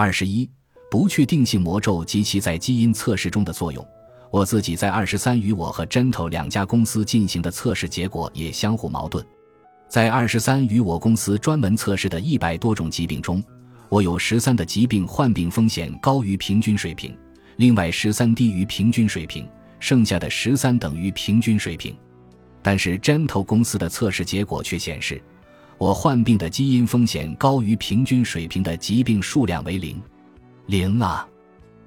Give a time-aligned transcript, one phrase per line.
[0.00, 0.48] 二十一，
[0.90, 3.86] 不确定性魔咒及其在基因测试中的作用。
[4.30, 9.22] 我自己在二十三与我和 Gentle 两家公司进行的测试结果也相互矛盾。
[9.90, 13.44] 在二十三与我公司专门测试的一百多种疾病中，
[13.90, 17.14] 我有十三的疾病患病风险高于平均水平，
[17.56, 19.46] 另外十三低于平均水平，
[19.80, 21.94] 剩下的十三等于平均水平。
[22.62, 25.22] 但是 Gentle 公司的测试结果却显示，
[25.80, 29.98] 我患病的基因风险高于平均水平的疾病数量为零，
[30.66, 31.26] 零啊！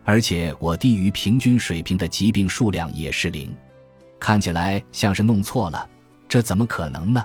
[0.03, 3.55] 而且我低于平均水平的疾病数量也是零，
[4.19, 5.87] 看起来像是弄错了，
[6.27, 7.23] 这怎么可能呢？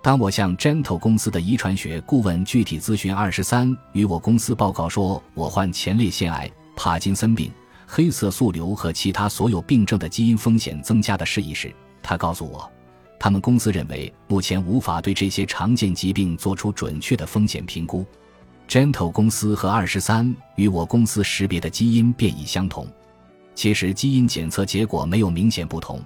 [0.00, 7.50] 当我向 Gentle 公司的遗传学顾问具体咨询二十三与我公司报告说我患前列腺癌、帕金森病、
[7.84, 12.70] 黑色素瘤和其他所有病症的基因风险增加的事宜时，他告诉我，
[13.18, 18.04] 他们公司认为目前无法对这些常见疾病做出准确的风险评估。
[18.68, 22.86] Gentle 公司和二十三与我公司识别的基因变异相同，
[23.54, 26.02] 其实基因检测结果没有明显不同。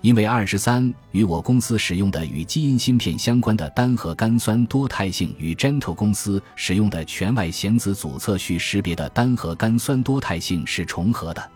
[0.00, 11.50] 因为二十三与我公司使用的与基因芯片相关的单核苷酸多态性与 Gentle 公司使用的全外显子组测序识别的单核苷酸多态性是重合的，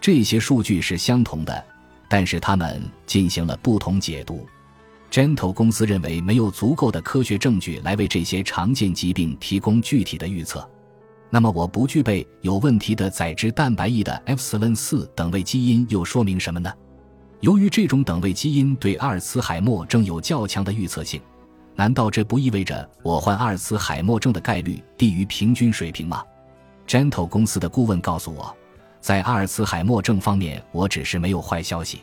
[0.00, 1.64] 这些数据是相同的，
[2.08, 4.46] 但是他们进行了不同解读。
[5.10, 10.68] Gentle 公司认为没有足够的科学证据来为这些常见疾病提供具体的预测。
[11.30, 16.72] 那么我不具备有问题的载脂蛋白 E 的 epsilon 四等位基因又说明什么呢？
[17.40, 21.20] 由于这种等位基因对阿尔茨海默症有较强的预测性，
[21.74, 26.22] 难道这不意味着我患阿尔茨海默症的概率低于平均水平吗
[26.86, 28.56] ？Gentle 公司的顾问告诉我，
[29.04, 32.00] 在阿尔茨海默症方面，我只是没有坏消息。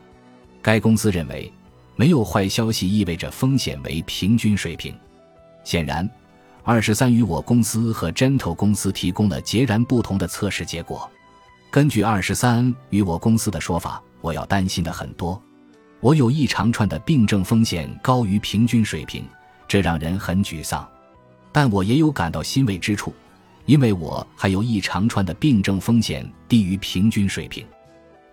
[0.61, 1.52] 该公司认为，
[1.95, 4.94] 没有坏消息意味着风险为平均水平。
[5.63, 6.07] 显然，
[6.61, 11.09] 二十三与我公司和 Gentle 公司提供了截然不同的测试结果。
[11.72, 13.99] 根据二十三与我公司的说法。
[14.22, 15.41] 我要担心的很多，
[16.02, 19.25] 我有一长串的病症风险高于平均水平，
[19.68, 20.88] 这让人很沮丧。
[21.51, 23.12] 但我也有感到欣慰之处，
[23.66, 27.66] 因为我还有一长串的病症风险低于平均水平。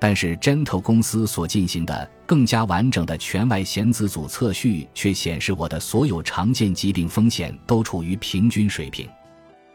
[0.00, 9.08] 但是，Gentle 公司所进行的更加完整的全外显子组测序却显示我的所有常见疾病风险都处于平均水平。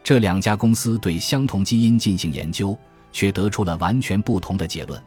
[0.02, 2.74] 这两家公司对相同基因进行研究，
[3.12, 5.02] 却得出了完全不同的结论。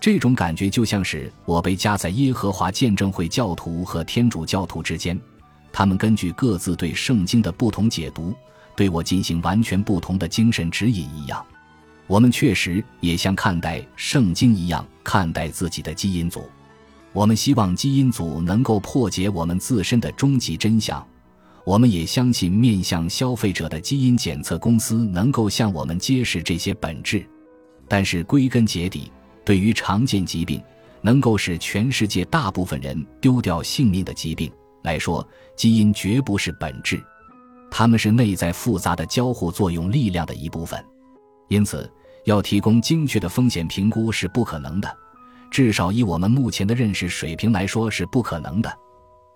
[0.00, 5.16] 这种感觉就像是我被夹在耶和华见证会教徒和天主教徒之间，
[5.72, 8.34] 他们根据各自对圣经的不同解读，
[8.78, 11.44] 对我进行完全不同的精神指引一样。
[12.06, 16.48] 我们确实也像看待圣经一样看待自己的基因组。
[17.12, 21.04] 我们希望基因组能够破解我们自身的终极真相。
[21.64, 27.26] 我们也相信面向消费者的基因检测公司能够向我们揭示这些本质。
[27.88, 29.10] 但是归根结底。
[29.44, 30.62] 对于常见疾病，
[31.00, 34.52] 能够使全世界大部分人丢掉性命的疾病
[34.82, 37.02] 来说，基因绝不是本质，
[37.70, 40.82] 它们是内在复杂的交互作用力量的一部分。
[41.48, 41.90] 因此，
[42.24, 44.96] 要提供精确的风险评估是不可能的，
[45.50, 48.70] 至少以我们目前的认识水平来说是不可能的。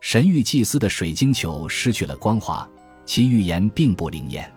[0.01, 2.69] 神谕祭司的水晶球失去了光滑，
[3.07, 4.53] 其预言并不灵验。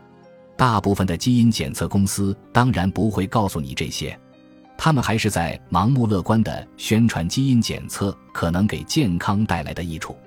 [0.58, 4.18] 大部分的基因检测公司当然不会告诉你这些。
[4.78, 10.18] 他们还是在盲目乐观地宣传基因检测可能给健康带来的益处。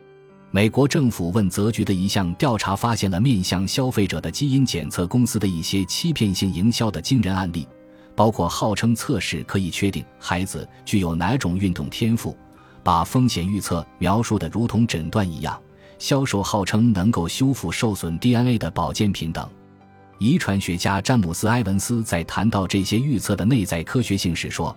[0.50, 7.68] 美国政府问责局的一项调查发现了面向消费者的基因检测公司的一些欺骗性营销的惊人案例，
[8.16, 12.34] 包括号称测试可以确定孩子具有哪种运动天赋，
[12.82, 15.60] 把风险预测描述的如同诊断一样，
[15.98, 19.46] 销售号称能够修复受损 DNA 的保健品等。
[20.18, 24.74] 遗传学家詹姆斯·埃文斯在谈到这些预测的内在科学性时说：“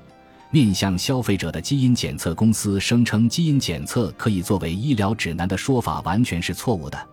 [0.53, 7.07] 面向消费者的基因检测公司声称基因检测可以作为医疗指南的说法完全是错误的。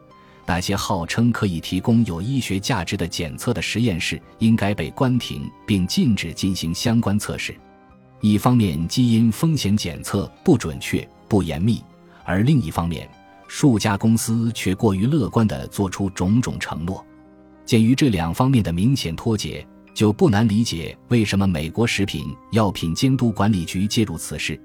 [0.45, 7.55] 那些号称可以提供有医学价值的检测的实验室应该被关停并禁止进行相关测试。
[8.21, 11.77] 一方面，基因风险检测不准确、不严密；
[12.25, 13.09] 而另一方面，
[13.47, 17.05] 数家公司却过于乐观地做出种种承诺。”
[17.65, 19.65] 鉴于这两方面的明显脱节，
[19.99, 24.57] 就不难理解为什么美国食品药品监督管理局介入此事，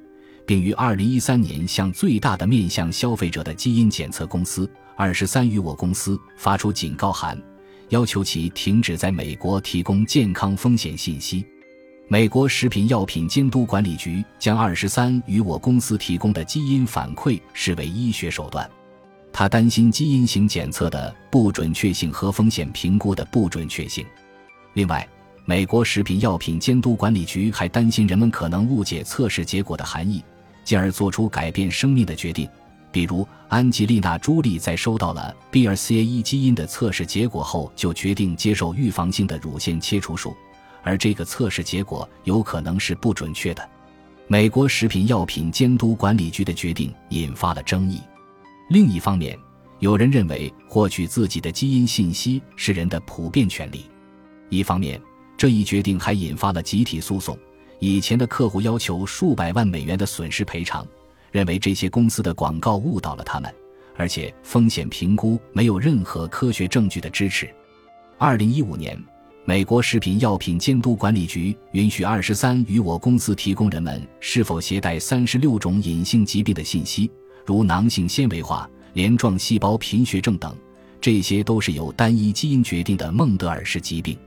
[0.45, 7.35] 并于二零一三年向最大的面向消费者的基因检测公司二十三与我公司发出警告函，
[7.89, 11.43] 要求其停止在美国提供健康风险信息。
[12.07, 18.69] 美国食品药品监督管理局将二十三与我公司提供的基因反馈视为医学手段。
[19.31, 24.05] 他担心基因型检测的不准确性和风险评估的不准确性。
[24.75, 25.07] 另外，
[25.45, 30.23] 美国食品药品监督管理局还担心人们可能误解测试结果的含义，
[30.63, 32.47] 进而做出改变生命的决定。
[32.93, 40.33] 比如，安吉丽娜·朱莉在收到了 BRCA1 基因的测试结果后，就决定接受预防性的乳腺切除术，
[40.81, 43.69] 而这个测试结果有可能是不准确的。
[44.27, 47.99] 美国食品药品监督管理局的决定引发了争议。
[48.69, 49.37] 另一方面，
[49.79, 53.89] 有人认为获取自己的基因信息是人的普遍权利。
[54.49, 55.01] 一方面，
[55.43, 57.37] 这一决定还引发了集体诉讼。
[57.79, 60.87] 以前的客户要求数百万美元的损失赔偿，
[61.33, 63.53] 认为这些公司的广告误导了他们，
[63.97, 67.53] 而且风险评估没有任何科学证据的支持。
[68.17, 68.97] 二零一五年。
[69.43, 77.11] 美国食品药品监督管理局允许二十三与我公司提供人们是否携带三十六种隐性疾病的信息，
[77.45, 80.55] 如囊性纤维化、镰状细胞贫血症等，
[81.01, 84.17] 这些都是由单一基因决定的孟德尔氏疾病。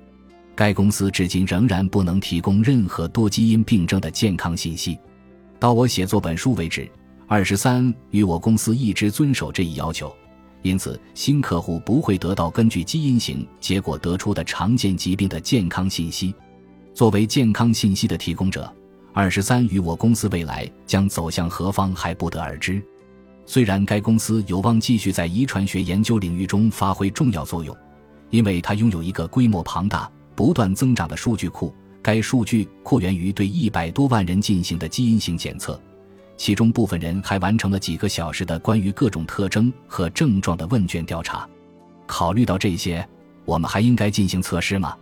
[0.56, 4.99] 该公司至今仍然不能提供任何多基因病症的健康信息。
[5.61, 6.91] 到我写作本书为止，
[7.26, 10.11] 二十三与我公司一直遵守这一要求。
[10.62, 16.35] 因此，新客户不会得到根据基因型结果得出的常见疾病的健康信息。
[16.94, 18.73] 作为健康信息的提供者，
[19.12, 22.82] 二十三与我公司未来将走向何方还不得而知。
[23.44, 27.76] 虽然该公司有望继续在遗传学研究领域中发挥重要作用，
[28.31, 31.75] 因为它拥有一个规模庞大、不断增长的数据库。
[32.03, 35.81] 该数据库源于对一百多万人进行的基因型检测。
[36.37, 41.49] 其中部分人还完成了几个小时的关于各种特征和症状的问卷调查。
[42.06, 43.05] 考虑到这些，
[43.44, 44.94] 我们还应该进行测试吗？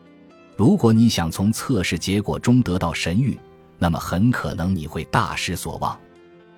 [0.57, 3.37] 如果你想从测试结果中得到神谕，
[3.79, 5.99] 那么很可能你会大失所望。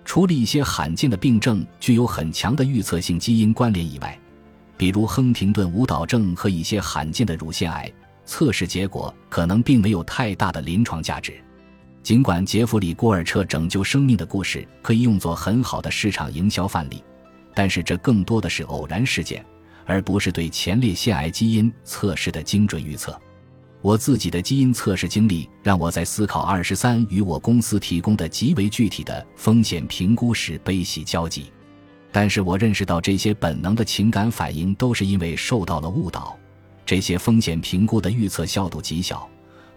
[0.04, 4.16] 除了一些罕见的病症具有很强的预测性基因关联以外，
[4.76, 7.90] 比如亨廷顿舞蹈症和一些罕见的乳腺癌，
[8.26, 11.32] 测试结果可能并没有太大的临床价值。
[12.02, 17.02] 尽管杰弗里·郭尔彻拯救生命的故事可以用作很好的市场营销范例，
[17.54, 19.44] 但是这更多的是偶然事件，
[19.84, 23.18] 而不是对前列腺癌基因测试的精准预测。
[23.82, 31.52] 我自己的基因测试经历让我在思考二十三与我公司提供的极为具体的风险评估时悲喜交集，
[32.10, 36.36] 但是我认识到这些本能的情感反应都是因为受到了误导，
[36.86, 39.28] 这些风险评估的预测效度极小。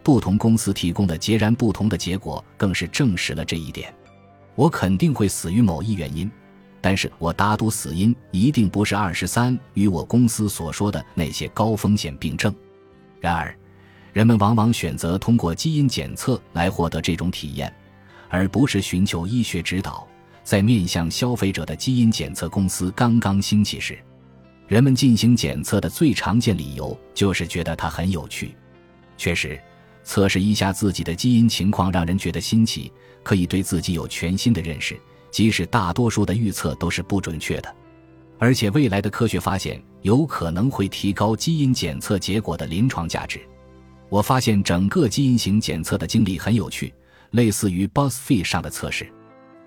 [0.01, 3.93] 不同公司提供的截然不同的结果，更是证实了这一点。
[4.55, 6.31] 我肯定会死于某一原因，
[6.79, 12.53] 但是我打赌死因一定不是二十三与我公司所说的那些高风险病症。
[13.19, 13.53] 然而，
[14.13, 17.73] 人们往往选择通过基因检测来获得这种体验，
[18.29, 20.07] 而不是寻求医学指导。
[20.43, 23.99] 在面向消费者的基因检测公司刚刚兴起时，
[24.69, 28.55] 人们进行检测的最常见理由就是觉得它很有趣。
[29.17, 29.59] 确实。
[30.01, 34.99] 测试一下自己的基因情况，让人觉得新奇，可以对自己有全新的认识。
[35.29, 37.75] 即使大多数的预测都是不准确的，
[38.39, 43.39] 而且未来的科学发现有可能会提高基因检测结果的临床价值。
[44.07, 46.91] 我发现整个基因型检测的经历很有趣，
[47.31, 49.07] 类似于 BuzzFeed 上的测试。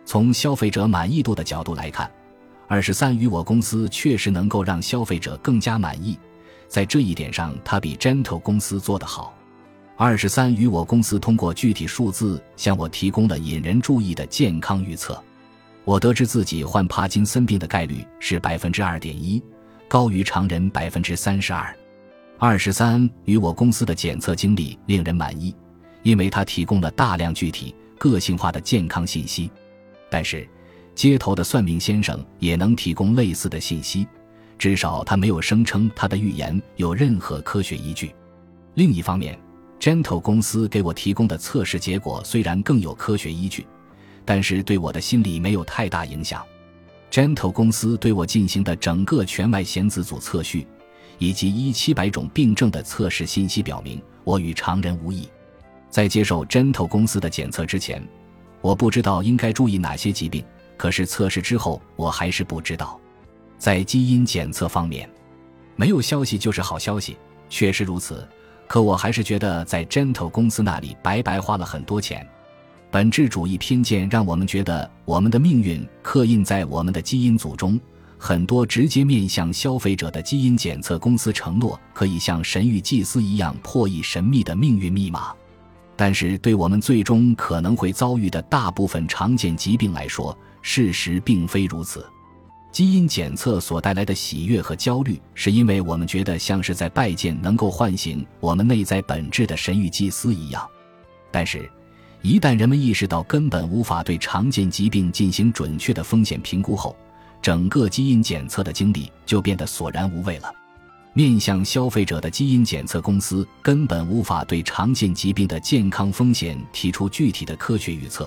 [0.05, 2.11] 从消费者满意度的角度来看，
[2.67, 6.19] 二十三与我公司确实能够让消费者更加满意，
[6.69, 9.35] 在这一点上，它比 Gentle 公司做得好。
[9.97, 15.23] 二十三与我公司通过具体数字向我提供了引人注意的健康预测。
[15.85, 19.43] 我得知自己患帕金森病的概率是百分之二点一，
[19.89, 21.77] 高于常人百分之三十二。
[22.39, 25.55] 二十三与我公司的检测经历令人满意，
[26.03, 29.51] 因为它提供了大量具体、个性化的健康信息。
[30.11, 30.49] 但是，
[30.95, 34.07] 街头的算命先生也能提供类似的信息，
[34.59, 38.15] 至少他没有声称他的预言有任何科学依据。
[38.75, 39.39] 另一方面
[39.81, 43.67] ，Gentle 公司给我提供的测试结果虽然更有科学依据，
[44.25, 46.45] 但是对我的心理没有太大影响。
[47.11, 50.67] Gentle 公司对我进行的整个全外显子组测序，
[51.19, 55.29] 以及一七百种病症的测试信息表明，我与常人无异。
[55.91, 58.03] 在接受 Gentle 公司的检测之前，
[58.63, 60.43] 我不知道应该注意哪些疾病，
[60.83, 62.99] 可是测试之后，我还是不知道。
[63.57, 65.09] 在基因检测方面，
[65.77, 67.17] 没有消息就是好消息，
[67.49, 68.29] 确实如此。
[68.67, 72.29] 可我还是觉得在 Gentle 公司那里白白花了很多钱。
[72.91, 77.81] 本质主义偏见让我们觉得我们的命运刻印在我们的基因组中。
[78.19, 85.33] 很多直接面向消费者的基因检测公司承诺可以像神谕祭司一样破译神秘的命运密码，
[85.95, 92.07] 但是对我们最终可能会遭遇的大部分常见疾病来说，事实并非如此。
[92.71, 100.67] 基因检测所带来的喜悦和焦虑，是因为我们觉得像是在拜见能够唤醒我们内在本质的神谕祭司一样。
[101.31, 101.71] 但是，
[102.23, 106.97] 一旦人们意识到根本无法对常见疾病进行准确的风险评估后，
[107.43, 110.51] 整个基因检测的经历就变得索然无味了。
[111.13, 118.27] 面向消费者的基因检测公司根本无法对常见疾病的健康风险提出具体的科学预测。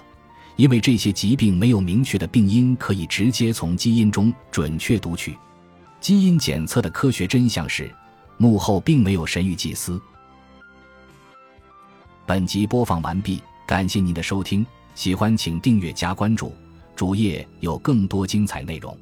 [0.55, 5.35] 因为这些疾病没有明确的病因可以直接从基因中准确读取，
[5.99, 7.93] 基因检测的科学真相是，
[8.37, 10.01] 幕后并没有神谕祭司。
[12.25, 16.53] 本集播放完毕，感谢您的收听，喜欢请订阅加关注，
[16.95, 18.97] 主页有更多精彩内容。